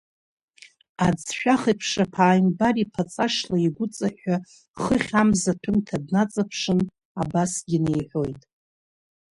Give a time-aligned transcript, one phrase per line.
[1.05, 4.37] Аӡшәах еиԥш аԥеамбар иԥаҵашла игәыҵаҳәҳәа,
[4.81, 6.79] хыхь, амза аҭәымҭа днаҵаԥшын,
[7.21, 8.41] абасгьы неиҳәоит…